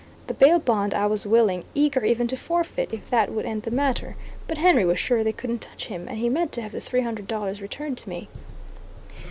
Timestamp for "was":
1.05-1.27, 4.83-4.97